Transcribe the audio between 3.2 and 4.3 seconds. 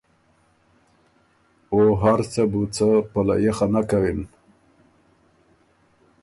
لیۀ خه نک کوِن۔